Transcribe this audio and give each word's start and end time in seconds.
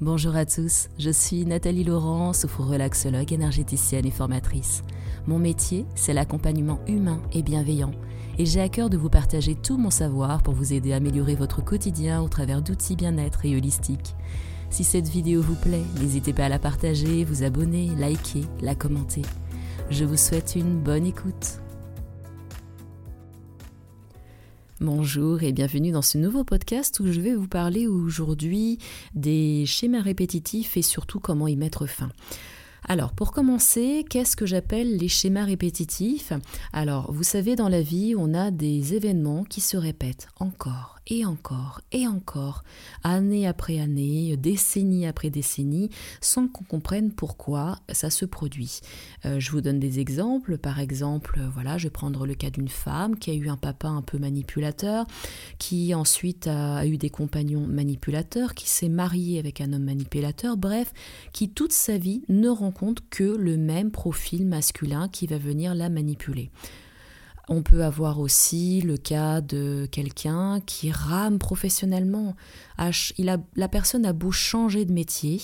Bonjour 0.00 0.36
à 0.36 0.46
tous, 0.46 0.90
je 0.96 1.10
suis 1.10 1.44
Nathalie 1.44 1.82
Laurent, 1.82 2.32
soufre-relaxologue, 2.32 3.32
énergéticienne 3.32 4.06
et 4.06 4.12
formatrice. 4.12 4.84
Mon 5.26 5.40
métier, 5.40 5.86
c'est 5.96 6.12
l'accompagnement 6.12 6.78
humain 6.86 7.20
et 7.32 7.42
bienveillant, 7.42 7.90
et 8.38 8.46
j'ai 8.46 8.60
à 8.60 8.68
cœur 8.68 8.90
de 8.90 8.96
vous 8.96 9.08
partager 9.08 9.56
tout 9.56 9.76
mon 9.76 9.90
savoir 9.90 10.44
pour 10.44 10.54
vous 10.54 10.72
aider 10.72 10.92
à 10.92 10.96
améliorer 10.98 11.34
votre 11.34 11.64
quotidien 11.64 12.22
au 12.22 12.28
travers 12.28 12.62
d'outils 12.62 12.94
bien-être 12.94 13.44
et 13.44 13.56
holistiques. 13.56 14.14
Si 14.70 14.84
cette 14.84 15.08
vidéo 15.08 15.42
vous 15.42 15.56
plaît, 15.56 15.82
n'hésitez 16.00 16.32
pas 16.32 16.44
à 16.44 16.48
la 16.48 16.60
partager, 16.60 17.24
vous 17.24 17.42
abonner, 17.42 17.90
liker, 17.96 18.44
la 18.60 18.76
commenter. 18.76 19.22
Je 19.90 20.04
vous 20.04 20.16
souhaite 20.16 20.54
une 20.54 20.78
bonne 20.78 21.06
écoute. 21.06 21.58
Bonjour 24.80 25.42
et 25.42 25.50
bienvenue 25.50 25.90
dans 25.90 26.02
ce 26.02 26.18
nouveau 26.18 26.44
podcast 26.44 27.00
où 27.00 27.10
je 27.10 27.20
vais 27.20 27.34
vous 27.34 27.48
parler 27.48 27.88
aujourd'hui 27.88 28.78
des 29.12 29.64
schémas 29.66 30.02
répétitifs 30.02 30.76
et 30.76 30.82
surtout 30.82 31.18
comment 31.18 31.48
y 31.48 31.56
mettre 31.56 31.86
fin. 31.86 32.10
Alors, 32.86 33.12
pour 33.12 33.32
commencer, 33.32 34.04
qu'est-ce 34.08 34.36
que 34.36 34.46
j'appelle 34.46 34.96
les 34.96 35.08
schémas 35.08 35.46
répétitifs? 35.46 36.32
Alors, 36.72 37.10
vous 37.12 37.24
savez, 37.24 37.56
dans 37.56 37.68
la 37.68 37.82
vie, 37.82 38.14
on 38.16 38.34
a 38.34 38.52
des 38.52 38.94
événements 38.94 39.42
qui 39.42 39.60
se 39.60 39.76
répètent 39.76 40.28
encore 40.38 40.97
et 41.08 41.24
encore 41.24 41.80
et 41.92 42.06
encore, 42.06 42.62
année 43.02 43.46
après 43.46 43.80
année, 43.80 44.36
décennie 44.36 45.06
après 45.06 45.30
décennie, 45.30 45.90
sans 46.20 46.48
qu'on 46.48 46.64
comprenne 46.64 47.12
pourquoi 47.12 47.78
ça 47.90 48.10
se 48.10 48.24
produit. 48.24 48.80
Euh, 49.24 49.40
je 49.40 49.50
vous 49.50 49.60
donne 49.60 49.80
des 49.80 50.00
exemples. 50.00 50.58
Par 50.58 50.80
exemple, 50.80 51.40
voilà, 51.52 51.78
je 51.78 51.84
vais 51.84 51.90
prendre 51.90 52.26
le 52.26 52.34
cas 52.34 52.50
d'une 52.50 52.68
femme 52.68 53.16
qui 53.16 53.30
a 53.30 53.34
eu 53.34 53.48
un 53.48 53.56
papa 53.56 53.88
un 53.88 54.02
peu 54.02 54.18
manipulateur, 54.18 55.06
qui 55.58 55.94
ensuite 55.94 56.46
a 56.46 56.86
eu 56.86 56.98
des 56.98 57.10
compagnons 57.10 57.66
manipulateurs, 57.66 58.54
qui 58.54 58.68
s'est 58.68 58.88
mariée 58.88 59.38
avec 59.38 59.60
un 59.60 59.72
homme 59.72 59.84
manipulateur, 59.84 60.56
bref, 60.56 60.92
qui 61.32 61.48
toute 61.48 61.72
sa 61.72 61.98
vie 61.98 62.22
ne 62.28 62.48
rencontre 62.48 63.02
que 63.10 63.24
le 63.24 63.56
même 63.56 63.90
profil 63.90 64.46
masculin 64.46 65.08
qui 65.08 65.26
va 65.26 65.38
venir 65.38 65.74
la 65.74 65.88
manipuler. 65.88 66.50
On 67.48 67.62
peut 67.62 67.82
avoir 67.82 68.20
aussi 68.20 68.82
le 68.82 68.96
cas 68.96 69.40
de 69.40 69.88
quelqu'un 69.90 70.60
qui 70.60 70.90
rame 70.90 71.38
professionnellement. 71.38 72.36
La 73.16 73.68
personne 73.68 74.04
a 74.04 74.12
beau 74.12 74.30
changer 74.30 74.84
de 74.84 74.92
métier, 74.92 75.40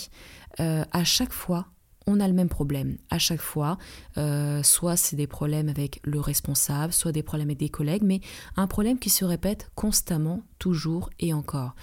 euh, 0.61 0.85
à 0.93 1.05
chaque 1.05 1.33
fois, 1.33 1.67
on 2.07 2.21
a 2.21 2.29
le 2.29 2.35
même 2.35 2.49
problème. 2.49 2.99
À 3.11 3.19
chaque 3.19 3.41
fois, 3.41 3.79
euh, 4.19 4.63
soit 4.63 4.97
c'est 4.97 5.17
des 5.17 5.27
problèmes 5.27 5.69
avec 5.69 6.01
le 6.05 6.21
responsable, 6.21 6.93
soit 6.93 7.13
des 7.13 7.23
problèmes 7.23 7.49
avec 7.49 7.59
des 7.59 7.71
collègues, 7.71 8.03
mais 8.03 8.21
un 8.57 8.67
problème 8.67 8.99
qui 8.99 9.11
se 9.11 9.25
répète 9.25 9.71
constamment, 9.75 10.43
toujours 10.59 11.11
et 11.19 11.33
encore. 11.33 11.75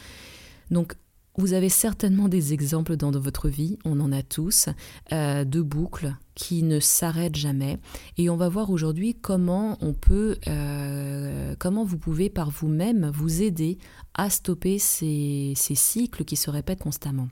Donc 0.70 0.96
vous 1.38 1.54
avez 1.54 1.70
certainement 1.70 2.28
des 2.28 2.54
exemples 2.54 2.98
dans 2.98 3.12
votre 3.12 3.48
vie, 3.48 3.78
on 3.86 4.00
en 4.00 4.12
a 4.12 4.22
tous, 4.22 4.68
euh, 5.14 5.46
de 5.46 5.62
boucles 5.62 6.16
qui 6.36 6.64
ne 6.64 6.80
s'arrêtent 6.80 7.36
jamais. 7.36 7.80
Et 8.18 8.30
on 8.30 8.36
va 8.36 8.50
voir 8.50 8.70
aujourd'hui 8.70 9.16
comment 9.16 9.78
on 9.82 9.94
peut, 9.94 10.38
euh, 10.48 11.56
comment 11.58 11.86
vous 11.86 11.98
pouvez 11.98 12.30
par 12.30 12.50
vous-même 12.50 13.12
vous 13.14 13.42
aider 13.42 13.78
à 14.14 14.30
stopper 14.30 14.78
ces, 14.78 15.54
cycles 15.56 16.26
qui 16.26 16.36
se 16.36 16.50
répètent 16.50 16.82
constamment. 16.82 17.30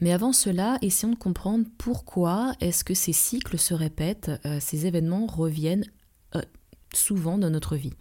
Mais 0.00 0.12
avant 0.12 0.32
cela, 0.32 0.76
essayons 0.82 1.12
de 1.12 1.18
comprendre 1.18 1.66
pourquoi 1.78 2.52
est-ce 2.60 2.84
que 2.84 2.94
ces 2.94 3.12
cycles 3.12 3.58
se 3.58 3.74
répètent, 3.74 4.30
euh, 4.44 4.58
ces 4.60 4.86
événements 4.86 5.26
reviennent 5.26 5.84
souvent 6.94 7.38
dans 7.38 7.50
notre 7.50 7.76
vie. 7.76 7.92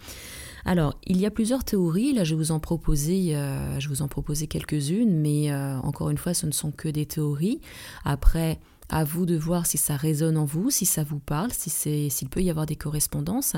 Alors, 0.66 0.98
il 1.06 1.18
y 1.18 1.28
a 1.28 1.32
plusieurs 1.32 1.64
théories. 1.64 2.14
Là, 2.14 2.24
je 2.24 2.32
vais 2.32 2.40
vous 2.40 2.52
en 2.52 2.60
proposer, 2.60 3.36
euh, 3.36 3.80
quelques-unes, 4.48 5.22
mais 5.22 5.52
euh, 5.52 5.78
encore 5.78 6.10
une 6.10 6.18
fois, 6.18 6.34
ce 6.34 6.48
ne 6.48 6.52
sont 6.52 6.72
que 6.72 6.90
des 6.90 7.06
théories. 7.06 7.62
Après, 8.04 8.60
à 8.90 9.04
vous 9.04 9.26
de 9.26 9.36
voir 9.36 9.66
si 9.66 9.78
ça 9.78 9.96
résonne 9.96 10.38
en 10.38 10.46
vous, 10.46 10.70
si 10.70 10.86
ça 10.86 11.04
vous 11.04 11.20
parle, 11.20 11.52
si 11.52 11.70
c'est, 11.70 12.10
s'il 12.10 12.30
peut 12.30 12.42
y 12.42 12.50
avoir 12.50 12.66
des 12.66 12.76
correspondances. 12.76 13.56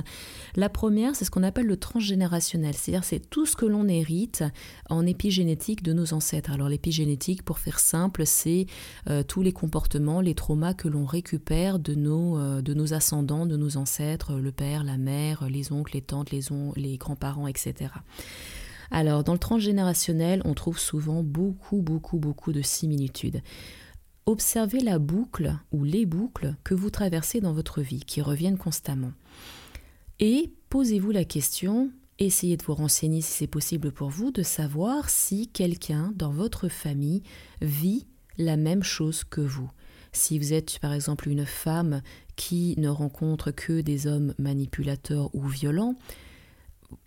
La 0.55 0.69
première, 0.69 1.15
c'est 1.15 1.25
ce 1.25 1.31
qu'on 1.31 1.43
appelle 1.43 1.65
le 1.65 1.77
transgénérationnel, 1.77 2.73
c'est-à-dire 2.73 3.03
c'est 3.03 3.29
tout 3.29 3.45
ce 3.45 3.55
que 3.55 3.65
l'on 3.65 3.87
hérite 3.87 4.43
en 4.89 5.05
épigénétique 5.05 5.83
de 5.83 5.93
nos 5.93 6.13
ancêtres. 6.13 6.51
Alors 6.51 6.69
l'épigénétique, 6.69 7.43
pour 7.43 7.59
faire 7.59 7.79
simple, 7.79 8.25
c'est 8.25 8.65
euh, 9.09 9.23
tous 9.23 9.41
les 9.41 9.53
comportements, 9.53 10.21
les 10.21 10.35
traumas 10.35 10.73
que 10.73 10.87
l'on 10.87 11.05
récupère 11.05 11.79
de 11.79 11.95
nos, 11.95 12.37
euh, 12.37 12.61
de 12.61 12.73
nos 12.73 12.93
ascendants, 12.93 13.45
de 13.45 13.57
nos 13.57 13.77
ancêtres, 13.77 14.35
le 14.35 14.51
père, 14.51 14.83
la 14.83 14.97
mère, 14.97 15.47
les 15.49 15.71
oncles, 15.71 15.95
les 15.95 16.01
tantes, 16.01 16.31
les, 16.31 16.41
les 16.75 16.97
grands-parents, 16.97 17.47
etc. 17.47 17.91
Alors, 18.91 19.23
dans 19.23 19.33
le 19.33 19.39
transgénérationnel, 19.39 20.41
on 20.45 20.53
trouve 20.53 20.79
souvent 20.79 21.23
beaucoup, 21.23 21.81
beaucoup, 21.81 22.17
beaucoup 22.17 22.53
de 22.53 22.61
similitudes. 22.61 23.41
Observez 24.27 24.81
la 24.81 24.99
boucle 24.99 25.57
ou 25.71 25.85
les 25.85 26.05
boucles 26.05 26.55
que 26.65 26.73
vous 26.73 26.89
traversez 26.89 27.39
dans 27.39 27.53
votre 27.53 27.81
vie, 27.81 28.01
qui 28.01 28.21
reviennent 28.21 28.57
constamment. 28.57 29.13
Et 30.19 30.51
posez-vous 30.67 31.11
la 31.11 31.23
question, 31.23 31.91
essayez 32.19 32.57
de 32.57 32.63
vous 32.63 32.73
renseigner 32.73 33.21
si 33.21 33.31
c'est 33.31 33.47
possible 33.47 33.89
pour 33.89 34.09
vous, 34.09 34.31
de 34.31 34.43
savoir 34.43 35.09
si 35.09 35.47
quelqu'un 35.47 36.11
dans 36.17 36.29
votre 36.29 36.67
famille 36.67 37.23
vit 37.61 38.05
la 38.37 38.57
même 38.57 38.83
chose 38.83 39.23
que 39.23 39.39
vous. 39.39 39.71
Si 40.11 40.37
vous 40.37 40.51
êtes 40.51 40.79
par 40.79 40.91
exemple 40.91 41.29
une 41.29 41.45
femme 41.45 42.01
qui 42.35 42.75
ne 42.77 42.89
rencontre 42.89 43.51
que 43.51 43.79
des 43.79 44.07
hommes 44.07 44.33
manipulateurs 44.37 45.33
ou 45.33 45.47
violents, 45.47 45.95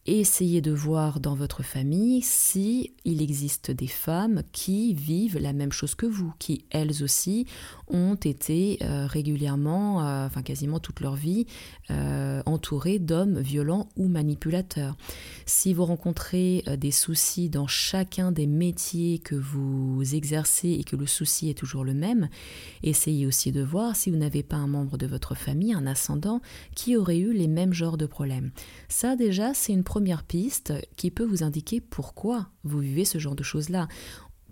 essayez 0.07 0.61
de 0.61 0.73
voir 0.73 1.21
dans 1.21 1.35
votre 1.35 1.63
famille 1.63 2.23
si 2.23 2.93
il 3.05 3.23
existe 3.23 3.71
des 3.71 3.87
femmes 3.87 4.43
qui 4.53 4.95
vivent 4.95 5.39
la 5.39 5.53
même 5.53 5.73
chose 5.73 5.95
que 5.95 6.07
vous, 6.07 6.33
qui 6.39 6.65
elles 6.71 7.03
aussi 7.03 7.47
ont 7.87 8.15
été 8.15 8.79
euh, 8.83 9.07
régulièrement, 9.07 10.05
euh, 10.05 10.27
enfin 10.27 10.43
quasiment 10.43 10.81
toute 10.81 11.01
leur 11.01 11.17
vie, 11.17 11.47
euh, 11.91 12.43
entourées 12.47 12.99
d'hommes 12.99 13.39
violents 13.41 13.89
ou 13.97 14.09
manipulateurs. 14.09 14.97
Si 15.47 15.75
vous 15.75 15.85
rencontrez 15.85 16.65
des 16.79 16.91
soucis 16.91 17.49
dans 17.49 17.67
chacun 17.67 18.33
des 18.33 18.47
métiers 18.47 19.19
que 19.19 19.35
vous 19.35 20.03
exercez 20.15 20.71
et 20.71 20.85
que 20.85 20.97
le 20.97 21.07
souci 21.07 21.51
est 21.51 21.55
toujours 21.55 21.85
le 21.85 21.95
même, 21.95 22.29
essayez 22.83 23.27
aussi 23.27 23.53
de 23.53 23.63
voir 23.63 23.97
si 23.97 24.11
vous 24.11 24.17
n'avez 24.17 24.43
pas 24.43 24.57
un 24.57 24.67
membre 24.67 24.97
de 24.99 25.07
votre 25.07 25.35
famille, 25.35 25.73
un 25.73 25.87
ascendant, 25.87 26.41
qui 26.75 26.97
aurait 26.97 27.19
eu 27.19 27.33
les 27.33 27.49
mêmes 27.49 27.73
genres 27.73 27.97
de 27.97 28.07
problèmes. 28.07 28.51
Ça 28.89 29.17
déjà, 29.17 29.55
c'est 29.55 29.70
une 29.73 29.85
première 29.85 30.25
piste 30.25 30.73
qui 30.97 31.11
peut 31.11 31.25
vous 31.25 31.43
indiquer 31.43 31.81
pourquoi 31.81 32.49
vous 32.65 32.81
vivez 32.81 33.05
ce 33.05 33.19
genre 33.19 33.37
de 33.37 33.43
choses-là. 33.43 33.89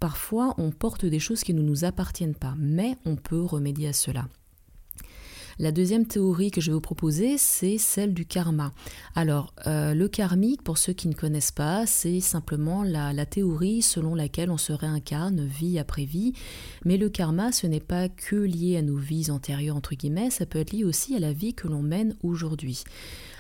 Parfois, 0.01 0.55
on 0.59 0.71
porte 0.71 1.05
des 1.05 1.19
choses 1.19 1.43
qui 1.43 1.55
ne 1.55 1.63
nous 1.63 1.85
appartiennent 1.85 2.35
pas, 2.35 2.55
mais 2.57 2.97
on 3.05 3.17
peut 3.17 3.43
remédier 3.43 3.89
à 3.89 3.93
cela. 3.93 4.29
La 5.61 5.73
deuxième 5.73 6.07
théorie 6.07 6.53
que 6.53 6.61
je 6.61 6.71
vais 6.71 6.75
vous 6.75 6.81
proposer, 6.81 7.37
c'est 7.37 7.79
celle 7.79 8.15
du 8.15 8.25
karma. 8.25 8.73
Alors, 9.17 9.53
euh, 9.67 9.93
le 9.93 10.07
karmique, 10.07 10.63
pour 10.63 10.79
ceux 10.79 10.93
qui 10.93 11.09
ne 11.09 11.15
connaissent 11.15 11.51
pas, 11.51 11.85
c'est 11.85 12.21
simplement 12.21 12.85
la, 12.85 13.13
la, 13.13 13.27
théorie 13.27 13.83
selon 13.83 14.15
laquelle 14.15 14.53
on 14.53 14.57
se 14.57 14.73
réincarne 14.73 15.45
vie 15.45 15.81
après 15.81 16.05
vie. 16.05 16.33
Mais 16.85 16.97
le 16.97 17.09
karma, 17.09 17.51
ce 17.51 17.67
n'est 17.67 17.81
pas 17.81 18.09
que 18.09 18.37
lié 18.37 18.77
à 18.77 18.83
nos 18.83 18.97
vies 18.97 19.33
antérieures, 19.33 19.75
entre 19.75 19.97
guillemets, 19.97 20.31
ça 20.31 20.47
peut 20.47 20.61
être 20.61 20.71
lié 20.71 20.85
aussi 20.85 21.17
à 21.17 21.19
la 21.19 21.33
vie 21.33 21.55
que 21.55 21.67
l'on 21.67 21.83
mène 21.83 22.15
aujourd'hui. 22.23 22.85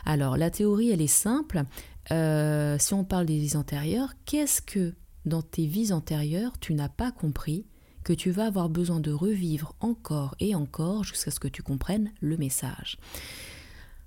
Alors, 0.08 0.38
la 0.38 0.50
théorie, 0.50 0.90
elle 0.90 1.02
est 1.02 1.06
simple. 1.06 1.64
Euh, 2.12 2.78
si 2.78 2.94
on 2.94 3.04
parle 3.04 3.26
des 3.26 3.38
vies 3.38 3.56
antérieures, 3.56 4.14
qu'est-ce 4.24 4.62
que 4.62 4.94
dans 5.26 5.42
tes 5.42 5.66
vies 5.66 5.92
antérieures 5.92 6.58
tu 6.58 6.72
n'as 6.72 6.88
pas 6.88 7.12
compris 7.12 7.66
que 8.04 8.14
tu 8.14 8.30
vas 8.30 8.46
avoir 8.46 8.70
besoin 8.70 9.00
de 9.00 9.12
revivre 9.12 9.74
encore 9.80 10.34
et 10.40 10.54
encore 10.54 11.04
jusqu'à 11.04 11.30
ce 11.30 11.38
que 11.38 11.46
tu 11.46 11.62
comprennes 11.62 12.10
le 12.22 12.38
message? 12.38 12.96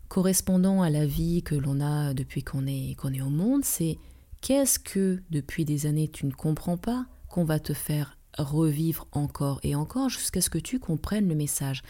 Correspondant 0.07 0.81
à 0.81 0.89
la 0.89 1.05
vie 1.05 1.43
que 1.43 1.53
l'on 1.53 1.79
a 1.79 2.15
depuis 2.15 2.41
qu'on 2.41 2.65
est, 2.65 2.95
qu'on 2.95 3.13
est 3.13 3.21
au 3.21 3.29
monde, 3.29 3.63
c'est 3.63 3.99
qu'est-ce 4.41 4.79
que 4.79 5.21
depuis 5.29 5.65
des 5.65 5.85
années 5.85 6.07
tu 6.07 6.25
ne 6.25 6.31
comprends 6.31 6.77
pas 6.77 7.05
qu'on 7.29 7.43
va 7.43 7.59
te 7.59 7.73
faire 7.73 8.17
revivre 8.37 9.07
encore 9.11 9.59
et 9.63 9.75
encore 9.75 10.09
jusqu'à 10.09 10.41
ce 10.41 10.49
que 10.49 10.57
tu 10.57 10.79
comprennes 10.79 11.27
le 11.27 11.35
message. 11.35 11.83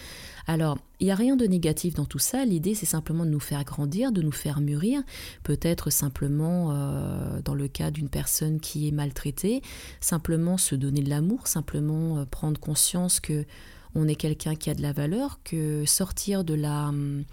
Alors, 0.47 0.77
il 0.99 1.05
n'y 1.05 1.11
a 1.11 1.15
rien 1.15 1.35
de 1.35 1.45
négatif 1.45 1.93
dans 1.93 2.05
tout 2.05 2.19
ça, 2.19 2.45
l'idée 2.45 2.75
c'est 2.75 2.85
simplement 2.85 3.25
de 3.25 3.29
nous 3.29 3.39
faire 3.39 3.63
grandir, 3.63 4.11
de 4.11 4.21
nous 4.21 4.31
faire 4.31 4.59
mûrir, 4.59 5.01
peut-être 5.43 5.89
simplement 5.89 6.69
euh, 6.71 7.41
dans 7.43 7.55
le 7.55 7.67
cas 7.67 7.91
d'une 7.91 8.09
personne 8.09 8.59
qui 8.59 8.87
est 8.87 8.91
maltraitée, 8.91 9.61
simplement 9.99 10.57
se 10.57 10.75
donner 10.75 11.01
de 11.01 11.09
l'amour, 11.09 11.47
simplement 11.47 12.17
euh, 12.17 12.25
prendre 12.25 12.59
conscience 12.59 13.19
que 13.19 13.45
on 13.93 14.07
est 14.07 14.15
quelqu'un 14.15 14.55
qui 14.55 14.69
a 14.69 14.73
de 14.73 14.81
la 14.81 14.93
valeur, 14.93 15.39
que 15.43 15.85
sortir 15.85 16.43
de 16.43 16.53
la 16.53 16.89
hum, 16.89 17.25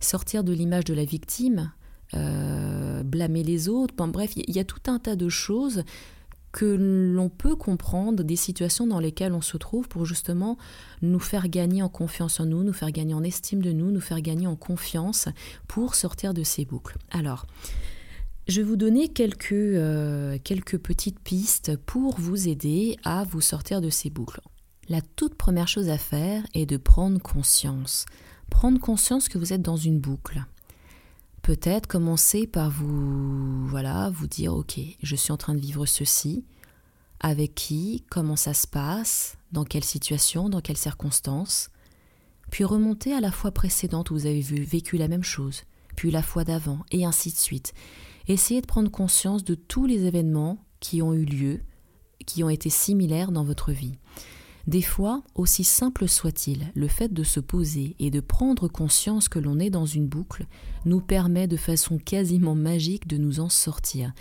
sortir 0.00 0.44
de 0.44 0.52
l'image 0.52 0.84
de 0.84 0.94
la 0.94 1.04
victime, 1.04 1.72
euh, 2.14 3.02
blâmer 3.02 3.42
les 3.42 3.68
autres, 3.68 3.94
bref, 3.94 4.32
il 4.36 4.54
y 4.54 4.58
a 4.58 4.64
tout 4.64 4.82
un 4.86 4.98
tas 4.98 5.16
de 5.16 5.28
choses 5.28 5.82
que 6.54 6.64
l'on 6.64 7.28
peut 7.28 7.56
comprendre 7.56 8.22
des 8.22 8.36
situations 8.36 8.86
dans 8.86 9.00
lesquelles 9.00 9.32
on 9.32 9.40
se 9.40 9.56
trouve 9.56 9.88
pour 9.88 10.06
justement 10.06 10.56
nous 11.02 11.18
faire 11.18 11.48
gagner 11.48 11.82
en 11.82 11.88
confiance 11.88 12.38
en 12.38 12.46
nous, 12.46 12.62
nous 12.62 12.72
faire 12.72 12.92
gagner 12.92 13.12
en 13.12 13.24
estime 13.24 13.60
de 13.60 13.72
nous, 13.72 13.90
nous 13.90 14.00
faire 14.00 14.20
gagner 14.20 14.46
en 14.46 14.54
confiance 14.54 15.28
pour 15.66 15.96
sortir 15.96 16.32
de 16.32 16.44
ces 16.44 16.64
boucles. 16.64 16.96
Alors, 17.10 17.46
Je 18.46 18.60
vais 18.60 18.66
vous 18.68 18.76
donner 18.76 19.08
quelques, 19.08 19.52
euh, 19.52 20.36
quelques 20.44 20.76
petites 20.76 21.18
pistes 21.18 21.76
pour 21.76 22.20
vous 22.20 22.46
aider 22.46 22.98
à 23.02 23.24
vous 23.24 23.40
sortir 23.40 23.80
de 23.80 23.88
ces 23.88 24.10
boucles. 24.10 24.42
La 24.90 25.00
toute 25.00 25.34
première 25.34 25.66
chose 25.66 25.88
à 25.88 25.96
faire 25.96 26.44
est 26.52 26.66
de 26.66 26.76
prendre 26.76 27.18
conscience. 27.20 28.04
Prendre 28.50 28.78
conscience 28.78 29.30
que 29.30 29.38
vous 29.38 29.54
êtes 29.54 29.62
dans 29.62 29.78
une 29.78 29.98
boucle. 29.98 30.44
Peut-être 31.44 31.86
commencer 31.86 32.46
par 32.46 32.70
vous 32.70 33.66
voilà, 33.66 34.08
vous 34.08 34.26
dire 34.26 34.54
OK, 34.54 34.80
je 35.02 35.14
suis 35.14 35.30
en 35.30 35.36
train 35.36 35.54
de 35.54 35.60
vivre 35.60 35.84
ceci. 35.84 36.42
Avec 37.20 37.54
qui? 37.54 38.02
Comment 38.08 38.34
ça 38.34 38.54
se 38.54 38.66
passe? 38.66 39.36
Dans 39.52 39.64
quelle 39.64 39.84
situation? 39.84 40.48
Dans 40.48 40.62
quelles 40.62 40.78
circonstances? 40.78 41.68
Puis 42.50 42.64
remonter 42.64 43.12
à 43.12 43.20
la 43.20 43.30
fois 43.30 43.50
précédente 43.50 44.10
où 44.10 44.14
vous 44.14 44.24
avez 44.24 44.40
vu, 44.40 44.62
vécu 44.62 44.96
la 44.96 45.06
même 45.06 45.22
chose, 45.22 45.64
puis 45.96 46.10
la 46.10 46.22
fois 46.22 46.44
d'avant, 46.44 46.78
et 46.92 47.04
ainsi 47.04 47.30
de 47.30 47.36
suite. 47.36 47.74
Essayez 48.26 48.62
de 48.62 48.66
prendre 48.66 48.90
conscience 48.90 49.44
de 49.44 49.54
tous 49.54 49.84
les 49.84 50.06
événements 50.06 50.64
qui 50.80 51.02
ont 51.02 51.12
eu 51.12 51.26
lieu, 51.26 51.60
qui 52.24 52.42
ont 52.42 52.48
été 52.48 52.70
similaires 52.70 53.32
dans 53.32 53.44
votre 53.44 53.70
vie. 53.70 53.98
Des 54.66 54.82
fois, 54.82 55.22
aussi 55.34 55.62
simple 55.62 56.08
soit-il, 56.08 56.72
le 56.74 56.88
fait 56.88 57.12
de 57.12 57.22
se 57.22 57.38
poser 57.38 57.96
et 57.98 58.10
de 58.10 58.20
prendre 58.20 58.66
conscience 58.66 59.28
que 59.28 59.38
l'on 59.38 59.58
est 59.58 59.68
dans 59.68 59.84
une 59.84 60.06
boucle 60.06 60.46
nous 60.86 61.00
permet 61.00 61.46
de 61.46 61.58
façon 61.58 61.98
quasiment 61.98 62.54
magique 62.54 63.06
de 63.06 63.18
nous 63.18 63.40
en 63.40 63.50
sortir. 63.50 64.12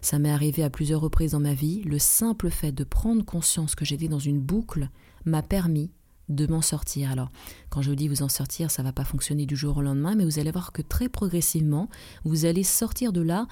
Ça 0.00 0.20
m'est 0.20 0.30
arrivé 0.30 0.62
à 0.62 0.70
plusieurs 0.70 1.00
reprises 1.00 1.32
dans 1.32 1.40
ma 1.40 1.54
vie, 1.54 1.82
le 1.82 1.98
simple 1.98 2.48
fait 2.50 2.70
de 2.70 2.84
prendre 2.84 3.24
conscience 3.24 3.74
que 3.74 3.84
j'étais 3.84 4.08
dans 4.08 4.20
une 4.20 4.40
boucle 4.40 4.88
m'a 5.24 5.42
permis 5.42 5.90
de 6.28 6.46
m'en 6.46 6.62
sortir. 6.62 7.10
Alors, 7.10 7.30
quand 7.70 7.82
je 7.82 7.92
dis 7.92 8.06
vous 8.06 8.22
en 8.22 8.28
sortir, 8.28 8.70
ça 8.70 8.82
va 8.82 8.92
pas 8.92 9.04
fonctionner 9.04 9.46
du 9.46 9.56
jour 9.56 9.78
au 9.78 9.82
lendemain, 9.82 10.14
mais 10.14 10.24
vous 10.24 10.38
allez 10.38 10.50
voir 10.50 10.72
que 10.72 10.82
très 10.82 11.08
progressivement, 11.08 11.88
vous 12.24 12.44
allez 12.44 12.62
sortir 12.62 13.12
de 13.12 13.22
là. 13.22 13.46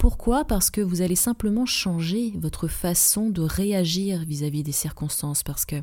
Pourquoi? 0.00 0.46
Parce 0.46 0.70
que 0.70 0.80
vous 0.80 1.02
allez 1.02 1.14
simplement 1.14 1.66
changer 1.66 2.32
votre 2.38 2.68
façon 2.68 3.28
de 3.28 3.42
réagir 3.42 4.24
vis-à-vis 4.24 4.62
des 4.62 4.72
circonstances. 4.72 5.42
Parce 5.42 5.66
que, 5.66 5.76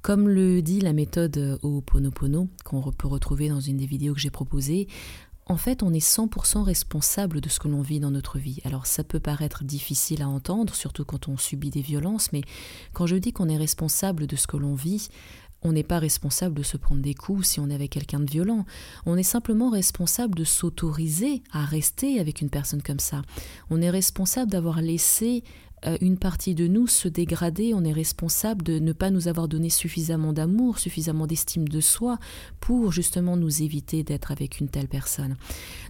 comme 0.00 0.26
le 0.26 0.62
dit 0.62 0.80
la 0.80 0.94
méthode 0.94 1.58
Ho'oponopono, 1.62 2.48
qu'on 2.64 2.80
peut 2.92 3.06
retrouver 3.06 3.50
dans 3.50 3.60
une 3.60 3.76
des 3.76 3.84
vidéos 3.84 4.14
que 4.14 4.20
j'ai 4.20 4.30
proposées, 4.30 4.88
en 5.44 5.58
fait, 5.58 5.82
on 5.82 5.92
est 5.92 5.98
100% 5.98 6.62
responsable 6.62 7.42
de 7.42 7.50
ce 7.50 7.60
que 7.60 7.68
l'on 7.68 7.82
vit 7.82 8.00
dans 8.00 8.10
notre 8.10 8.38
vie. 8.38 8.60
Alors 8.64 8.86
ça 8.86 9.04
peut 9.04 9.20
paraître 9.20 9.64
difficile 9.64 10.22
à 10.22 10.28
entendre, 10.28 10.74
surtout 10.74 11.04
quand 11.04 11.28
on 11.28 11.36
subit 11.36 11.70
des 11.70 11.82
violences, 11.82 12.32
mais 12.32 12.40
quand 12.94 13.06
je 13.06 13.16
dis 13.16 13.34
qu'on 13.34 13.50
est 13.50 13.58
responsable 13.58 14.26
de 14.26 14.34
ce 14.34 14.46
que 14.46 14.56
l'on 14.56 14.74
vit, 14.74 15.08
on 15.66 15.72
n'est 15.72 15.82
pas 15.82 15.98
responsable 15.98 16.54
de 16.54 16.62
se 16.62 16.76
prendre 16.76 17.02
des 17.02 17.14
coups 17.14 17.46
si 17.46 17.60
on 17.60 17.68
est 17.68 17.74
avec 17.74 17.90
quelqu'un 17.90 18.20
de 18.20 18.30
violent. 18.30 18.64
On 19.04 19.16
est 19.16 19.24
simplement 19.24 19.68
responsable 19.68 20.36
de 20.36 20.44
s'autoriser 20.44 21.42
à 21.52 21.64
rester 21.64 22.20
avec 22.20 22.40
une 22.40 22.50
personne 22.50 22.82
comme 22.82 23.00
ça. 23.00 23.22
On 23.68 23.82
est 23.82 23.90
responsable 23.90 24.50
d'avoir 24.50 24.80
laissé 24.80 25.42
euh, 25.84 25.98
une 26.00 26.18
partie 26.18 26.54
de 26.54 26.68
nous 26.68 26.86
se 26.86 27.08
dégrader, 27.08 27.74
on 27.74 27.84
est 27.84 27.92
responsable 27.92 28.62
de 28.62 28.78
ne 28.78 28.92
pas 28.92 29.10
nous 29.10 29.28
avoir 29.28 29.48
donné 29.48 29.68
suffisamment 29.68 30.32
d'amour, 30.32 30.78
suffisamment 30.78 31.26
d'estime 31.26 31.68
de 31.68 31.80
soi 31.80 32.18
pour 32.60 32.92
justement 32.92 33.36
nous 33.36 33.62
éviter 33.62 34.04
d'être 34.04 34.30
avec 34.30 34.60
une 34.60 34.68
telle 34.68 34.88
personne. 34.88 35.36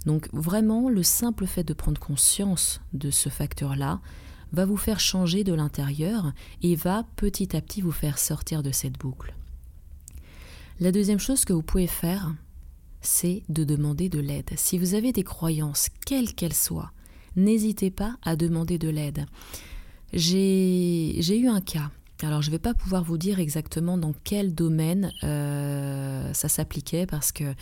Donc 0.06 0.28
vraiment, 0.32 0.88
le 0.88 1.02
simple 1.02 1.46
fait 1.46 1.64
de 1.64 1.74
prendre 1.74 2.00
conscience 2.00 2.80
de 2.94 3.10
ce 3.10 3.28
facteur-là 3.28 4.00
va 4.52 4.64
vous 4.64 4.76
faire 4.76 5.00
changer 5.00 5.44
de 5.44 5.52
l'intérieur 5.52 6.32
et 6.62 6.76
va 6.76 7.04
petit 7.16 7.54
à 7.56 7.60
petit 7.60 7.82
vous 7.82 7.92
faire 7.92 8.18
sortir 8.18 8.62
de 8.62 8.70
cette 8.70 8.98
boucle. 8.98 9.34
La 10.78 10.92
deuxième 10.92 11.18
chose 11.18 11.46
que 11.46 11.54
vous 11.54 11.62
pouvez 11.62 11.86
faire, 11.86 12.34
c'est 13.00 13.44
de 13.48 13.64
demander 13.64 14.10
de 14.10 14.18
l'aide. 14.18 14.50
Si 14.56 14.76
vous 14.76 14.92
avez 14.92 15.10
des 15.10 15.22
croyances, 15.22 15.88
quelles 16.04 16.34
qu'elles 16.34 16.52
soient, 16.52 16.92
n'hésitez 17.34 17.90
pas 17.90 18.16
à 18.22 18.36
demander 18.36 18.76
de 18.76 18.90
l'aide. 18.90 19.24
J'ai 20.12 21.38
eu 21.38 21.48
un 21.48 21.62
cas. 21.62 21.90
Alors 22.22 22.42
je 22.42 22.48
ne 22.48 22.52
vais 22.52 22.58
pas 22.58 22.74
pouvoir 22.74 23.04
vous 23.04 23.16
dire 23.16 23.40
exactement 23.40 23.96
dans 23.96 24.12
quel 24.22 24.54
domaine 24.54 25.12
euh, 25.24 26.30
ça 26.34 26.48
s'appliquait 26.48 27.06
parce 27.06 27.32
que 27.32 27.54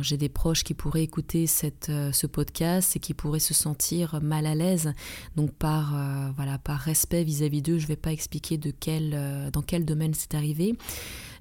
j'ai 0.00 0.16
des 0.16 0.28
proches 0.28 0.64
qui 0.64 0.74
pourraient 0.74 1.02
écouter 1.02 1.46
euh, 1.88 2.12
ce 2.12 2.26
podcast 2.26 2.96
et 2.96 2.98
qui 2.98 3.14
pourraient 3.14 3.38
se 3.38 3.54
sentir 3.54 4.20
mal 4.22 4.46
à 4.46 4.54
l'aise. 4.54 4.92
Donc 5.34 5.52
par, 5.52 5.94
euh, 5.94 6.30
voilà, 6.36 6.58
par 6.58 6.78
respect 6.78 7.24
vis-à-vis 7.24 7.62
d'eux, 7.62 7.78
je 7.78 7.84
ne 7.84 7.88
vais 7.88 7.96
pas 7.96 8.12
expliquer 8.12 8.58
dans 8.58 9.62
quel 9.62 9.84
domaine 9.84 10.14
c'est 10.14 10.34
arrivé. 10.34 10.74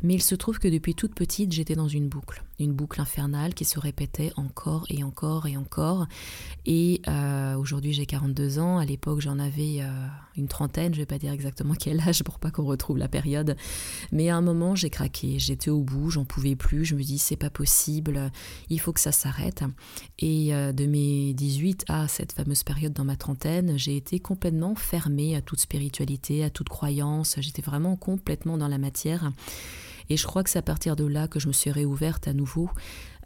Mais 0.05 0.13
il 0.13 0.21
se 0.21 0.35
trouve 0.35 0.59
que 0.59 0.67
depuis 0.67 0.93
toute 0.93 1.15
petite, 1.15 1.51
j'étais 1.51 1.73
dans 1.73 1.87
une 1.87 2.07
boucle, 2.09 2.43
une 2.59 2.73
boucle 2.73 3.01
infernale 3.01 3.55
qui 3.55 3.65
se 3.65 3.79
répétait 3.79 4.31
encore 4.35 4.85
et 4.87 5.03
encore 5.03 5.47
et 5.47 5.57
encore. 5.57 6.05
Et 6.67 7.01
euh, 7.07 7.55
aujourd'hui, 7.55 7.91
j'ai 7.91 8.05
42 8.05 8.59
ans. 8.59 8.77
À 8.77 8.85
l'époque, 8.85 9.21
j'en 9.21 9.39
avais 9.39 9.81
euh, 9.81 10.07
une 10.37 10.47
trentaine. 10.47 10.93
Je 10.93 10.99
ne 10.99 11.01
vais 11.01 11.07
pas 11.07 11.17
dire 11.17 11.31
exactement 11.31 11.73
quel 11.79 11.99
âge 12.01 12.23
pour 12.23 12.37
pas 12.37 12.51
qu'on 12.51 12.65
retrouve 12.65 12.99
la 12.99 13.07
période. 13.07 13.57
Mais 14.11 14.29
à 14.29 14.35
un 14.35 14.41
moment, 14.41 14.75
j'ai 14.75 14.91
craqué. 14.91 15.39
J'étais 15.39 15.71
au 15.71 15.81
bout, 15.81 16.11
j'en 16.11 16.23
pouvais 16.23 16.55
plus. 16.55 16.85
Je 16.85 16.93
me 16.93 17.01
dis, 17.01 17.17
c'est 17.17 17.35
pas 17.35 17.49
possible. 17.49 18.31
Il 18.69 18.79
faut 18.79 18.93
que 18.93 18.99
ça 18.99 19.11
s'arrête. 19.11 19.63
Et 20.19 20.53
euh, 20.53 20.71
de 20.71 20.85
mes 20.85 21.33
18 21.33 21.85
à 21.89 22.07
cette 22.07 22.31
fameuse 22.31 22.61
période 22.61 22.93
dans 22.93 23.05
ma 23.05 23.15
trentaine, 23.15 23.75
j'ai 23.79 23.97
été 23.97 24.19
complètement 24.19 24.75
fermée 24.75 25.35
à 25.35 25.41
toute 25.41 25.61
spiritualité, 25.61 26.43
à 26.43 26.51
toute 26.51 26.69
croyance. 26.69 27.37
J'étais 27.39 27.63
vraiment 27.63 27.95
complètement 27.95 28.59
dans 28.59 28.67
la 28.67 28.77
matière. 28.77 29.31
Et 30.09 30.17
je 30.17 30.25
crois 30.25 30.43
que 30.43 30.49
c'est 30.49 30.59
à 30.59 30.63
partir 30.63 30.95
de 30.95 31.05
là 31.05 31.27
que 31.27 31.39
je 31.39 31.47
me 31.47 31.53
suis 31.53 31.71
réouverte 31.71 32.27
à 32.27 32.33
nouveau. 32.33 32.69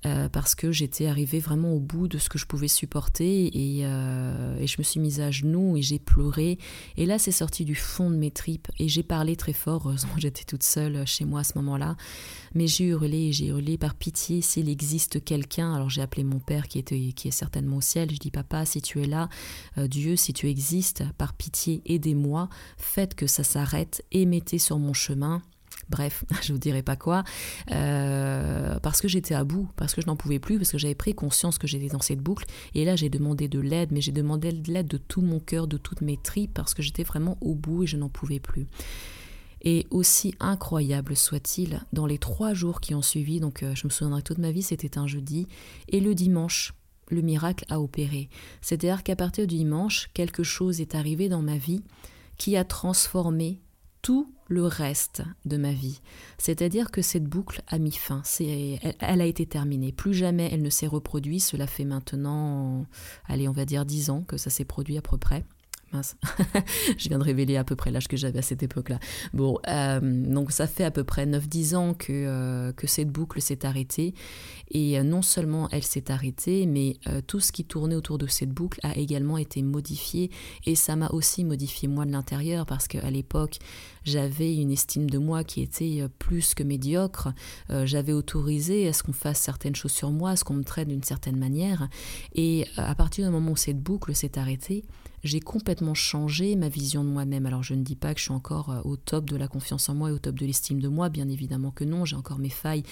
Euh, 0.05 0.29
parce 0.29 0.55
que 0.55 0.71
j'étais 0.71 1.07
arrivée 1.07 1.39
vraiment 1.39 1.73
au 1.73 1.79
bout 1.79 2.07
de 2.07 2.17
ce 2.19 2.29
que 2.29 2.37
je 2.37 2.45
pouvais 2.45 2.69
supporter 2.69 3.47
et, 3.53 3.81
euh, 3.83 4.57
et 4.57 4.65
je 4.65 4.77
me 4.77 4.83
suis 4.83 4.97
mise 5.01 5.19
à 5.19 5.29
genoux 5.29 5.75
et 5.75 5.81
j'ai 5.81 5.99
pleuré. 5.99 6.57
Et 6.95 7.05
là 7.05 7.19
c'est 7.19 7.33
sorti 7.33 7.65
du 7.65 7.75
fond 7.75 8.09
de 8.09 8.15
mes 8.15 8.31
tripes 8.31 8.69
et 8.79 8.87
j'ai 8.87 9.03
parlé 9.03 9.35
très 9.35 9.51
fort, 9.51 9.87
heureusement 9.87 10.13
j'étais 10.17 10.45
toute 10.45 10.63
seule 10.63 11.05
chez 11.05 11.25
moi 11.25 11.41
à 11.41 11.43
ce 11.43 11.57
moment-là, 11.57 11.97
mais 12.55 12.65
j'ai 12.65 12.85
hurlé, 12.85 13.33
j'ai 13.33 13.47
hurlé 13.47 13.77
par 13.77 13.93
pitié 13.93 14.39
s'il 14.39 14.69
existe 14.69 15.21
quelqu'un, 15.21 15.73
alors 15.73 15.89
j'ai 15.89 16.01
appelé 16.01 16.23
mon 16.23 16.39
père 16.39 16.69
qui, 16.69 16.79
était, 16.79 17.11
qui 17.13 17.27
est 17.27 17.31
certainement 17.31 17.77
au 17.77 17.81
ciel, 17.81 18.09
je 18.09 18.19
dis 18.19 18.31
papa 18.31 18.65
si 18.65 18.81
tu 18.81 19.01
es 19.01 19.05
là, 19.05 19.27
euh, 19.77 19.87
Dieu 19.87 20.15
si 20.15 20.31
tu 20.31 20.47
existes, 20.47 21.03
par 21.17 21.33
pitié 21.33 21.81
aidez-moi, 21.85 22.47
faites 22.77 23.15
que 23.15 23.27
ça 23.27 23.43
s'arrête 23.43 24.05
et 24.13 24.25
mettez 24.25 24.59
sur 24.59 24.79
mon 24.79 24.93
chemin 24.93 25.41
bref, 25.89 26.24
je 26.41 26.53
vous 26.53 26.59
dirai 26.59 26.81
pas 26.81 26.95
quoi, 26.95 27.24
euh, 27.71 28.80
parce 28.80 29.01
que 29.01 29.07
j'étais 29.07 29.36
à 29.36 29.44
bout, 29.44 29.68
parce 29.75 29.94
que 29.94 30.01
je 30.01 30.07
n'en 30.07 30.15
pouvais 30.15 30.39
plus, 30.39 30.57
parce 30.57 30.71
que 30.71 30.77
j'avais 30.77 30.95
pris 30.95 31.13
conscience 31.13 31.57
que 31.57 31.68
j'étais 31.68 31.88
dans 31.88 32.01
cette 32.01 32.19
boucle, 32.19 32.45
et 32.75 32.86
là 32.86 32.95
j'ai 32.95 33.09
demandé 33.09 33.47
de 33.47 33.59
l'aide, 33.59 33.91
mais 33.91 34.01
j'ai 34.01 34.12
demandé 34.12 34.51
de 34.51 34.71
l'aide 34.71 34.88
de 34.88 34.97
tout 34.97 35.21
mon 35.21 35.39
cœur, 35.39 35.68
de 35.68 35.77
toutes 35.77 36.01
mes 36.01 36.18
tripes, 36.18 36.53
parce 36.53 36.74
que 36.74 36.81
j'étais 36.81 37.03
vraiment 37.03 37.38
au 37.41 37.56
bout 37.56 37.83
et 37.83 37.88
je 37.88 37.97
n'en 37.97 38.09
pouvais 38.09 38.39
plus. 38.39 38.68
Et 39.62 39.88
aussi 39.89 40.34
incroyable 40.39 41.17
soit-il, 41.17 41.81
dans 41.91 42.05
les 42.05 42.17
trois 42.17 42.53
jours 42.53 42.79
qui 42.79 42.96
ont 42.96 43.01
suivi, 43.01 43.39
donc 43.41 43.63
euh, 43.63 43.75
je 43.75 43.88
me 43.88 43.91
souviendrai 43.91 44.22
toute 44.22 44.38
ma 44.38 44.51
vie, 44.51 44.62
c'était 44.62 44.98
un 44.98 45.08
jeudi, 45.08 45.48
et 45.89 46.00
le 46.00 46.15
dimanche, 46.15 46.74
le 47.10 47.22
miracle 47.22 47.65
a 47.69 47.81
opéré. 47.81 48.29
C'est-à-dire 48.62 49.03
qu'à 49.03 49.15
partir 49.15 49.48
du 49.48 49.58
dimanche, 49.58 50.10
quelque 50.13 50.43
chose 50.43 50.79
est 50.79 50.96
arrivé 50.96 51.27
dans 51.27 51.41
ma 51.41 51.58
vie 51.58 51.81
qui 52.38 52.55
a 52.55 52.63
transformé 52.63 53.60
tout 54.01 54.31
le 54.50 54.65
reste 54.65 55.22
de 55.46 55.58
ma 55.58 55.72
vie. 55.72 56.01
C'est-à-dire 56.38 56.91
que 56.91 57.01
cette 57.01 57.25
boucle 57.25 57.62
a 57.68 57.77
mis 57.77 57.91
fin, 57.91 58.24
elle, 58.41 58.96
elle, 59.00 59.22
a 59.22 59.25
été 59.25 59.46
terminée. 59.46 59.91
Plus 59.91 60.13
jamais 60.13 60.50
elle 60.51 60.63
ne 60.63 60.70
s'est 60.70 60.88
reproduite, 60.88 61.44
cela 61.44 61.68
fait 61.68 61.86
maintenant, 61.86 62.86
allez, 63.27 63.48
on 63.48 63.53
va 63.53 63.65
dire 63.65 63.86
dix 63.86 64.10
ans 64.10 64.24
que 64.24 64.38
ça 64.38 64.50
s'est 64.50 64.65
produit 64.65 64.98
à 64.98 65.01
peu 65.01 65.18
près. 65.18 65.46
Mince, 65.91 66.17
je 66.98 67.10
viens 67.10 67.17
de 67.17 67.24
révéler 67.24 67.58
à 67.58 67.63
peu 67.63 67.75
près 67.75 67.89
l'âge 67.89 68.08
que 68.08 68.15
j'avais 68.15 68.39
à 68.39 68.43
cette 68.43 68.62
époque-là. 68.62 69.00
Bon, 69.34 69.58
euh, 69.67 70.00
donc 70.01 70.51
ça 70.51 70.67
fait 70.67 70.84
à 70.84 70.91
peu 70.91 71.03
près 71.03 71.25
9-10 71.25 71.75
ans 71.75 71.93
que, 71.96 72.12
euh, 72.12 72.72
que 72.74 72.86
cette 72.86 73.10
boucle 73.10 73.41
s'est 73.41 73.65
arrêtée. 73.65 74.13
Et 74.72 75.00
euh, 75.00 75.03
non 75.03 75.24
seulement 75.24 75.67
elle 75.72 75.84
s'est 75.84 76.12
arrêtée, 76.12 76.67
mais 76.67 76.98
tout 77.27 77.39
ce 77.39 77.51
qui 77.51 77.65
tournait 77.65 77.96
autour 77.96 78.17
de 78.17 78.27
cette 78.27 78.51
boucle 78.51 78.79
a 78.84 78.96
également 78.98 79.38
été 79.38 79.62
modifié. 79.63 80.29
Et 80.65 80.75
ça 80.75 80.96
m'a 80.96 81.10
aussi 81.10 81.43
modifié 81.43 81.88
moi 81.88 82.05
de 82.05 82.12
l'intérieur 82.12 82.65
parce 82.65 82.88
qu'à 82.88 83.10
l'époque, 83.10 83.58
j'avais 84.03 84.55
une 84.55 84.72
estime 84.72 85.10
de 85.10 85.17
moi 85.17 85.43
qui 85.43 85.62
était 85.62 86.03
plus 86.19 86.53
que 86.53 86.63
médiocre. 86.63 87.29
j'avais 87.69 88.13
autorisé 88.13 88.88
à 88.88 88.93
ce 88.93 89.03
qu'on 89.03 89.13
fasse 89.13 89.39
certaines 89.39 89.75
choses 89.75 89.91
sur 89.91 90.12
moi, 90.12 90.31
à 90.31 90.36
ce 90.36 90.43
qu'on 90.43 90.53
me 90.53 90.63
traite 90.63 90.88
d'une 90.88 91.03
certaine 91.03 91.38
manière. 91.38 91.89
Et 92.36 92.67
à 92.77 92.96
partir 92.96 93.25
du 93.25 93.31
moment 93.31 93.51
où 93.51 93.58
cette 93.58 93.81
boucle 93.81 94.13
s'est 94.13 94.38
arrêtée, 94.38 94.86
j'ai 95.23 95.39
complètement 95.39 95.93
changé 95.93 96.55
ma 96.55 96.69
vision 96.69 97.03
de 97.03 97.09
moi-même. 97.09 97.45
Alors 97.45 97.63
je 97.63 97.73
ne 97.73 97.83
dis 97.83 97.95
pas 97.95 98.13
que 98.13 98.19
je 98.19 98.25
suis 98.25 98.33
encore 98.33 98.71
euh, 98.71 98.81
au 98.83 98.97
top 98.97 99.29
de 99.29 99.35
la 99.35 99.47
confiance 99.47 99.89
en 99.89 99.95
moi 99.95 100.09
et 100.09 100.13
au 100.13 100.19
top 100.19 100.35
de 100.35 100.45
l'estime 100.45 100.81
de 100.81 100.88
moi, 100.88 101.09
bien 101.09 101.29
évidemment 101.29 101.71
que 101.71 101.83
non, 101.83 102.05
j'ai 102.05 102.15
encore 102.15 102.39
mes 102.39 102.49
failles. 102.49 102.83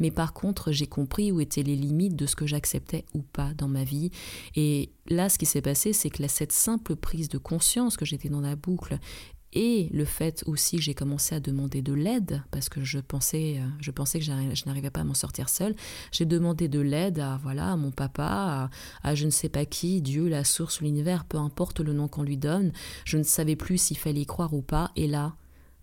Mais 0.00 0.10
par 0.10 0.32
contre, 0.32 0.72
j'ai 0.72 0.86
compris 0.86 1.30
où 1.30 1.40
étaient 1.40 1.62
les 1.62 1.76
limites 1.76 2.16
de 2.16 2.26
ce 2.26 2.36
que 2.36 2.46
j'acceptais 2.46 3.04
ou 3.14 3.22
pas 3.22 3.54
dans 3.54 3.68
ma 3.68 3.84
vie. 3.84 4.10
Et 4.56 4.90
là, 5.08 5.28
ce 5.28 5.38
qui 5.38 5.46
s'est 5.46 5.62
passé, 5.62 5.92
c'est 5.92 6.10
que 6.10 6.24
cette 6.28 6.52
simple 6.52 6.96
prise 6.96 7.28
de 7.28 7.38
conscience 7.38 7.96
que 7.96 8.04
j'étais 8.04 8.28
dans 8.28 8.40
la 8.40 8.56
boucle 8.56 8.98
et 9.54 9.88
le 9.92 10.04
fait 10.04 10.42
aussi 10.46 10.76
que 10.76 10.82
j'ai 10.82 10.94
commencé 10.94 11.34
à 11.34 11.40
demander 11.40 11.80
de 11.80 11.92
l'aide 11.92 12.42
parce 12.50 12.68
que 12.68 12.82
je 12.82 12.98
pensais, 12.98 13.58
euh, 13.58 13.66
je 13.80 13.90
pensais 13.90 14.18
que 14.18 14.24
je 14.24 14.66
n'arrivais 14.66 14.90
pas 14.90 15.00
à 15.00 15.04
m'en 15.04 15.14
sortir 15.14 15.48
seule. 15.48 15.74
J'ai 16.12 16.26
demandé 16.26 16.68
de 16.68 16.80
l'aide 16.80 17.20
à 17.20 17.38
voilà 17.42 17.72
à 17.72 17.76
mon 17.76 17.90
papa, 17.90 18.70
à, 19.02 19.14
je 19.14 19.24
ne 19.24 19.30
sais 19.30 19.48
pas 19.48 19.64
qui, 19.64 20.02
Dieu, 20.02 20.28
la 20.28 20.44
source, 20.44 20.80
l'univers, 20.80 21.24
peu 21.24 21.38
importe 21.38 21.80
le 21.80 21.92
nom 21.92 22.08
qu'on 22.08 22.22
lui 22.22 22.36
donne. 22.36 22.72
Je 23.04 23.16
ne 23.16 23.22
savais 23.22 23.56
plus 23.56 23.78
s'il 23.78 23.98
fallait 23.98 24.22
y 24.22 24.26
croire 24.26 24.54
ou 24.54 24.62
pas. 24.62 24.90
Et 24.96 25.06
là, 25.06 25.36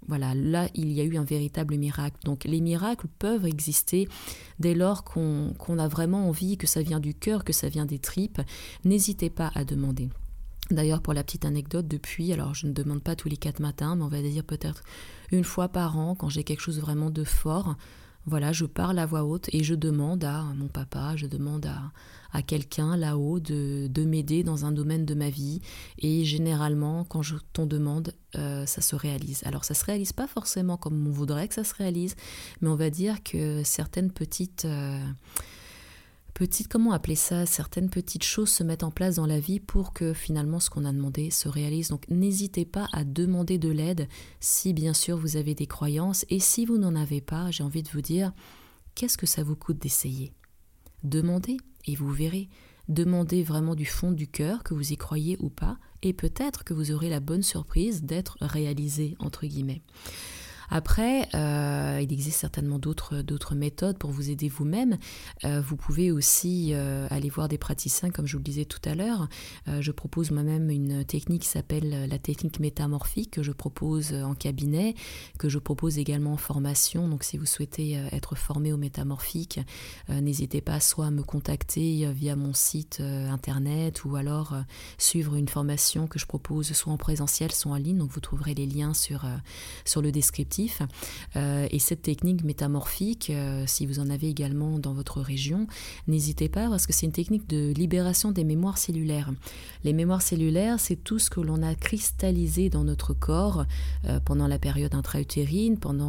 voilà, 0.08 0.34
là, 0.34 0.68
il 0.76 0.92
y 0.92 1.00
a 1.00 1.04
eu 1.04 1.18
un 1.18 1.24
véritable 1.24 1.78
miracle. 1.78 2.18
Donc 2.26 2.44
les 2.44 2.60
miracles 2.60 3.08
peuvent 3.20 3.46
exister 3.46 4.08
dès 4.60 4.74
lors 4.74 5.04
qu'on 5.04 5.80
a 5.80 5.88
vraiment 5.88 6.28
envie, 6.28 6.58
que 6.58 6.68
ça 6.68 6.82
vient 6.82 7.00
du 7.00 7.14
cœur, 7.14 7.44
que 7.44 7.54
ça 7.54 7.70
vient 7.70 7.86
des 7.86 8.00
tripes. 8.00 8.42
N'hésitez 8.84 9.30
pas 9.30 9.52
à 9.56 9.64
demander. 9.64 10.10
D'ailleurs, 10.72 11.02
pour 11.02 11.14
la 11.14 11.24
petite 11.24 11.46
anecdote, 11.46 11.88
depuis, 11.88 12.32
alors 12.34 12.54
je 12.54 12.66
ne 12.66 12.72
demande 12.72 13.04
pas 13.04 13.16
tous 13.16 13.30
les 13.30 13.38
quatre 13.38 13.60
matins, 13.60 13.96
mais 13.96 14.04
on 14.04 14.08
va 14.08 14.22
dire 14.22 14.44
peut-être 14.44 14.82
une 15.32 15.44
fois 15.44 15.68
par 15.68 15.98
an, 15.98 16.16
quand 16.16 16.30
j'ai 16.30 16.44
quelque 16.44 16.62
chose 16.62 16.80
vraiment 16.80 17.10
de 17.10 17.24
fort, 17.24 17.76
voilà, 18.28 18.52
je 18.52 18.66
parle 18.66 19.00
à 19.00 19.06
voix 19.06 19.24
haute 19.24 19.50
et 19.52 19.64
je 19.64 19.74
demande 19.74 20.24
à 20.24 20.44
mon 20.56 20.68
papa, 20.68 21.16
je 21.16 21.26
demande 21.26 21.66
à, 21.66 21.92
à 22.32 22.44
quelqu'un 22.44 22.96
là-haut 22.96 23.40
de, 23.40 23.88
de 23.88 24.06
m'aider 24.06 24.44
dans 24.44 24.64
un 24.64 24.72
domaine 24.72 25.06
de 25.06 25.16
ma 25.16 25.30
vie. 25.30 25.60
Et 25.98 26.24
généralement, 26.24 27.04
quand 27.04 27.24
je 27.24 27.36
t'en 27.52 27.66
demande, 27.66 28.14
euh, 28.36 28.66
ça 28.68 28.82
se 28.82 28.96
réalise. 28.96 29.42
Alors, 29.46 29.66
ça 29.66 29.74
se 29.74 29.84
réalise 29.84 30.14
pas 30.14 30.28
forcément 30.28 30.78
comme 30.78 31.08
on 31.08 31.12
voudrait 31.12 31.48
que 31.48 31.56
ça 31.56 31.64
se 31.64 31.74
réalise, 31.74 32.16
mais 32.62 32.70
on 32.70 32.76
va 32.76 32.92
dire 32.92 33.24
que 33.24 33.64
certaines 33.64 34.12
petites... 34.12 34.66
Euh, 34.66 35.04
comment 36.70 36.92
appeler 36.92 37.16
ça, 37.16 37.46
certaines 37.46 37.90
petites 37.90 38.24
choses 38.24 38.50
se 38.50 38.64
mettent 38.64 38.84
en 38.84 38.92
place 38.92 39.16
dans 39.16 39.26
la 39.26 39.40
vie 39.40 39.60
pour 39.60 39.94
que 39.94 40.14
finalement 40.14 40.60
ce 40.60 40.70
qu'on 40.70 40.86
a 40.86 40.92
demandé 40.92 41.30
se 41.30 41.48
réalise. 41.48 41.90
Donc 41.90 42.08
n'hésitez 42.10 42.66
pas 42.66 42.88
à 42.94 43.04
demander 43.04 43.58
de 43.58 43.70
l'aide 43.70 44.08
si 44.40 44.74
bien 44.74 44.94
sûr 44.94 45.18
vous 45.18 45.38
avez 45.38 45.56
des 45.56 45.68
croyances 45.68 46.26
et 46.30 46.40
si 46.40 46.66
vous 46.66 46.78
n'en 46.78 46.96
avez 46.96 47.22
pas, 47.22 47.52
j'ai 47.52 47.64
envie 47.64 47.84
de 47.84 47.90
vous 47.90 48.02
dire, 48.02 48.34
qu'est-ce 48.96 49.18
que 49.18 49.26
ça 49.26 49.44
vous 49.44 49.56
coûte 49.56 49.78
d'essayer? 49.78 50.34
Demandez 51.04 51.58
et 51.86 51.96
vous 51.96 52.12
verrez. 52.12 52.50
Demandez 52.88 53.44
vraiment 53.44 53.76
du 53.76 53.86
fond 53.86 54.12
du 54.12 54.28
cœur 54.28 54.64
que 54.64 54.74
vous 54.74 54.92
y 54.92 54.98
croyez 54.98 55.38
ou 55.40 55.50
pas 55.50 55.78
et 56.02 56.14
peut-être 56.14 56.64
que 56.64 56.74
vous 56.74 56.92
aurez 56.92 57.10
la 57.10 57.20
bonne 57.20 57.44
surprise 57.44 58.04
d'être 58.04 58.38
réalisé 58.42 59.16
entre 59.20 59.46
guillemets. 59.46 59.84
Après, 60.74 61.28
euh, 61.36 62.00
il 62.02 62.12
existe 62.14 62.40
certainement 62.40 62.80
d'autres, 62.80 63.56
méthodes 63.56 63.98
pour 63.98 64.10
vous 64.10 64.30
aider 64.30 64.48
vous-même. 64.48 64.98
Euh, 65.44 65.62
vous 65.62 65.76
pouvez 65.76 66.12
aussi 66.12 66.70
euh, 66.72 67.08
aller 67.10 67.30
voir 67.30 67.50
des 67.50 67.58
praticiens, 67.58 68.10
comme 68.10 68.26
je 68.26 68.34
vous 68.34 68.40
le 68.40 68.46
disais 68.46 68.64
tout 68.64 68.80
à 68.86 68.96
l'heure. 68.96 69.28
je 69.68 69.92
propose 69.92 70.32
moi-même 70.32 70.70
une 70.70 71.04
technique 71.04 71.42
qui 71.42 71.50
s'appelle 71.50 72.08
la 72.10 72.18
technique 72.18 72.62
métamorphique 72.62 73.32
que 73.32 73.44
je 73.44 73.52
propose 73.52 74.14
en 74.14 74.34
cabinet, 74.34 74.96
que 75.38 75.50
je 75.50 75.60
propose 75.60 75.98
également 75.98 76.34
en 76.34 76.38
formation. 76.38 77.10
Donc 77.10 77.26
si 77.26 77.38
vous 77.38 77.46
souhaitez 77.46 77.94
être 78.14 78.36
formé 78.36 78.72
au 78.72 78.78
métamorphique, 78.78 79.60
n'hésitez 80.08 80.62
pas 80.62 80.80
soit 80.80 81.08
à 81.08 81.12
me 81.12 81.24
contacter 81.24 82.10
via 82.14 82.38
mon 82.38 82.54
site 82.54 83.02
internet 83.02 84.06
ou 84.06 84.16
alors 84.16 84.56
suivre 84.98 85.36
une 85.36 85.50
formation 85.50 86.08
que 86.08 86.18
je 86.18 86.26
propose 86.26 86.72
soit 86.72 86.94
en 86.94 86.98
présentiel, 86.98 87.52
soit 87.52 87.74
en 87.74 87.76
ligne. 87.76 87.98
Donc 87.98 88.12
vous 88.12 88.22
trouverez 88.22 88.54
les 88.54 88.68
liens 88.68 88.94
sur, 88.94 89.26
sur 89.84 90.02
le 90.02 90.12
descriptif 90.14 90.61
euh, 91.36 91.68
et 91.72 91.80
cette 91.80 92.02
technique 92.02 92.44
métamorphique, 92.44 93.30
euh, 93.30 93.64
si 93.68 93.86
vous 93.86 94.00
en 94.00 94.10
avez 94.10 94.30
également 94.30 94.80
dans 94.80 94.94
votre 94.94 95.22
région, 95.22 95.68
n'hésitez 96.08 96.50
pas 96.50 96.70
parce 96.70 96.88
que 96.88 96.94
c'est 96.94 97.06
une 97.06 97.12
technique 97.12 97.48
de 97.48 97.74
libération 97.74 98.32
des 98.32 98.44
mémoires 98.44 98.78
cellulaires. 98.78 99.32
Les 99.84 99.94
mémoires 99.94 100.22
cellulaires, 100.22 100.80
c'est 100.80 100.96
tout 100.96 101.20
ce 101.20 101.30
que 101.30 101.40
l'on 101.40 101.62
a 101.64 101.76
cristallisé 101.76 102.70
dans 102.70 102.84
notre 102.84 103.14
corps 103.14 103.66
euh, 104.06 104.20
pendant 104.20 104.48
la 104.48 104.60
période 104.60 104.94
intra-utérine, 104.94 105.78
pendant 105.78 106.02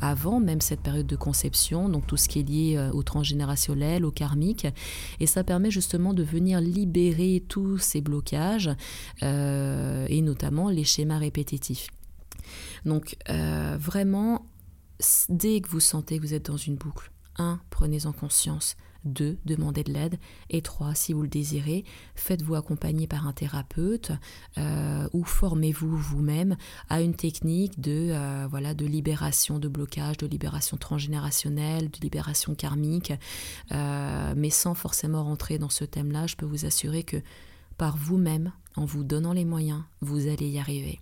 avant 0.00 0.40
même 0.40 0.60
cette 0.60 0.80
période 0.80 1.06
de 1.06 1.16
conception, 1.16 1.88
donc 1.88 2.06
tout 2.06 2.16
ce 2.16 2.28
qui 2.28 2.40
est 2.40 2.48
lié 2.48 2.90
au 2.92 3.02
transgénérationnel, 3.02 4.04
au 4.04 4.10
karmique. 4.10 4.66
Et 5.20 5.26
ça 5.26 5.44
permet 5.44 5.70
justement 5.70 6.14
de 6.14 6.22
venir 6.22 6.60
libérer 6.60 7.42
tous 7.48 7.78
ces 7.78 8.00
blocages 8.00 8.70
et 9.22 10.22
notamment 10.22 10.70
les 10.70 10.84
schémas 10.84 11.18
répétitifs. 11.18 11.88
Donc 12.84 13.16
euh, 13.28 13.76
vraiment, 13.78 14.46
dès 15.28 15.60
que 15.60 15.68
vous 15.68 15.80
sentez 15.80 16.18
que 16.18 16.22
vous 16.22 16.34
êtes 16.34 16.46
dans 16.46 16.56
une 16.56 16.76
boucle, 16.76 17.10
1. 17.38 17.60
Prenez-en 17.70 18.12
conscience. 18.12 18.76
2. 19.04 19.38
Demandez 19.44 19.82
de 19.82 19.92
l'aide. 19.92 20.18
Et 20.48 20.62
3. 20.62 20.94
Si 20.94 21.12
vous 21.12 21.22
le 21.22 21.28
désirez, 21.28 21.84
faites-vous 22.14 22.54
accompagner 22.54 23.08
par 23.08 23.26
un 23.26 23.32
thérapeute 23.32 24.12
euh, 24.58 25.08
ou 25.12 25.24
formez-vous 25.24 25.96
vous-même 25.96 26.56
à 26.88 27.00
une 27.00 27.14
technique 27.14 27.80
de, 27.80 28.10
euh, 28.12 28.46
voilà, 28.48 28.74
de 28.74 28.86
libération 28.86 29.58
de 29.58 29.66
blocage, 29.66 30.18
de 30.18 30.26
libération 30.26 30.76
transgénérationnelle, 30.76 31.90
de 31.90 31.98
libération 32.00 32.54
karmique. 32.54 33.12
mais 33.72 34.50
sans 34.50 34.74
forcément 34.74 35.24
rentrer 35.24 35.58
dans 35.58 35.70
ce 35.70 35.84
thème-là, 35.84 36.28
je 36.28 36.36
peux 36.36 36.46
vous 36.46 36.64
assurer 36.64 37.02
que 37.02 37.16
par 37.78 37.96
vous-même, 37.96 38.52
en 38.76 38.84
vous 38.84 39.04
donnant 39.04 39.32
les 39.32 39.44
moyens, 39.44 39.82
vous 40.00 40.28
allez 40.28 40.48
y 40.48 40.58
arriver. 40.58 41.00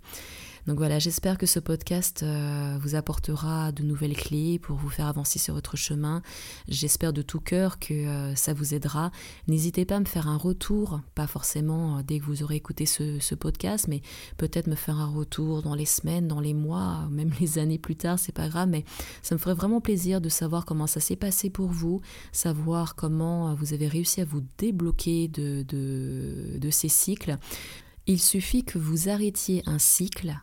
Donc 0.71 0.79
voilà, 0.79 1.01
j'espère 1.01 1.37
que 1.37 1.47
ce 1.47 1.59
podcast 1.59 2.23
euh, 2.23 2.79
vous 2.81 2.95
apportera 2.95 3.73
de 3.73 3.83
nouvelles 3.83 4.15
clés 4.15 4.61
pour 4.61 4.77
vous 4.77 4.89
faire 4.89 5.09
avancer 5.09 5.41
sur 5.41 5.53
votre 5.53 5.77
chemin. 5.77 6.23
J'espère 6.69 7.13
de 7.13 7.23
tout 7.23 7.41
cœur 7.41 7.81
que 7.81 7.93
euh, 7.93 8.37
ça 8.37 8.53
vous 8.53 8.73
aidera. 8.73 9.11
N'hésitez 9.49 9.85
pas 9.85 9.97
à 9.97 9.99
me 9.99 10.05
faire 10.05 10.29
un 10.29 10.37
retour, 10.37 11.01
pas 11.17 11.27
forcément 11.27 11.99
euh, 11.99 12.03
dès 12.05 12.21
que 12.21 12.25
vous 12.25 12.45
aurez 12.45 12.55
écouté 12.55 12.87
ce, 12.87 13.35
podcast, 13.35 13.89
mais 13.89 14.01
peut-être 14.37 14.69
me 14.69 14.77
faire 14.77 15.01
un 15.01 15.09
retour 15.09 15.63
dans 15.63 15.75
les 15.75 15.87
semaines, 15.87 16.29
dans 16.29 16.39
les 16.39 16.55
mois, 16.55 17.09
même 17.11 17.33
les 17.41 17.59
années 17.59 17.81
plus 17.81 17.97
tard, 17.97 18.21
c'est 18.21 18.31
pas 18.31 18.49
grave, 18.49 18.69
mais 18.69 18.85
ça 19.23 19.35
me 19.35 19.41
ferait 19.41 19.55
vraiment 19.55 19.81
plaisir 19.81 20.21
de 20.21 20.29
savoir 20.29 20.65
comment 20.65 20.87
ça 20.87 21.01
s'est 21.01 21.17
passé 21.17 21.51
pour 21.51 21.71
vous, 21.71 22.01
savoir 22.31 22.95
comment 22.95 23.57
vous 23.57 23.73
avez 23.73 23.89
réussi 23.89 24.21
à 24.21 24.25
vous 24.25 24.45
débloquer 24.57 25.27
de, 25.27 25.65
de 25.65 26.71
ces 26.71 26.89
cycles. 26.89 27.39
Il 28.07 28.21
suffit 28.21 28.63
que 28.63 28.79
vous 28.79 29.09
arrêtiez 29.09 29.65
un 29.67 29.81
cycle 29.81 30.39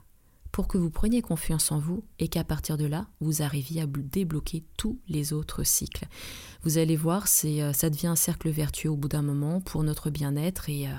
pour 0.57 0.67
que 0.67 0.79
vous 0.79 0.89
preniez 0.89 1.21
confiance 1.21 1.71
en 1.71 1.77
vous 1.77 2.03
et 2.17 2.29
qu'à 2.29 2.43
partir 2.43 2.77
de 2.77 2.85
là, 2.85 3.05
vous 3.19 3.43
arriviez 3.43 3.83
à 3.83 3.85
débloquer 3.85 4.63
tous 4.75 4.99
les 5.07 5.31
autres 5.31 5.63
cycles. 5.63 6.07
Vous 6.63 6.79
allez 6.79 6.95
voir, 6.95 7.27
c'est, 7.27 7.61
euh, 7.61 7.73
ça 7.73 7.91
devient 7.91 8.07
un 8.07 8.15
cercle 8.15 8.49
vertueux 8.49 8.89
au 8.89 8.95
bout 8.95 9.07
d'un 9.07 9.21
moment 9.21 9.61
pour 9.61 9.83
notre 9.83 10.09
bien-être 10.09 10.67
et 10.67 10.87
euh, 10.87 10.93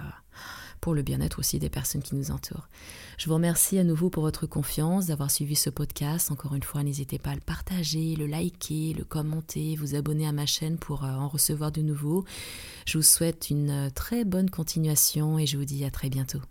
pour 0.81 0.95
le 0.95 1.03
bien-être 1.03 1.41
aussi 1.41 1.59
des 1.59 1.71
personnes 1.71 2.05
qui 2.05 2.15
nous 2.15 2.31
entourent. 2.31 2.69
Je 3.19 3.27
vous 3.27 3.35
remercie 3.35 3.81
à 3.81 3.83
nouveau 3.83 4.11
pour 4.11 4.23
votre 4.23 4.47
confiance, 4.47 5.07
d'avoir 5.07 5.29
suivi 5.29 5.57
ce 5.57 5.71
podcast. 5.71 6.31
Encore 6.31 6.55
une 6.55 6.63
fois, 6.63 6.85
n'hésitez 6.85 7.19
pas 7.19 7.31
à 7.31 7.35
le 7.35 7.41
partager, 7.41 8.15
le 8.15 8.29
liker, 8.29 8.95
le 8.97 9.03
commenter, 9.03 9.75
vous 9.75 9.97
abonner 9.97 10.29
à 10.29 10.33
ma 10.33 10.47
chaîne 10.47 10.79
pour 10.79 11.03
euh, 11.03 11.09
en 11.09 11.27
recevoir 11.27 11.73
de 11.73 11.83
nouveaux. 11.83 12.25
Je 12.87 12.97
vous 12.97 13.03
souhaite 13.03 13.51
une 13.51 13.91
très 13.93 14.25
bonne 14.25 14.51
continuation 14.51 15.37
et 15.37 15.47
je 15.47 15.59
vous 15.59 15.65
dis 15.65 15.85
à 15.85 15.91
très 15.91 16.11
bientôt. 16.11 16.43